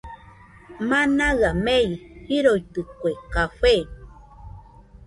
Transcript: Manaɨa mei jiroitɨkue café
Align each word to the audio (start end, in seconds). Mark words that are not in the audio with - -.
Manaɨa 0.89 1.49
mei 1.65 1.87
jiroitɨkue 2.27 3.11
café 3.33 3.73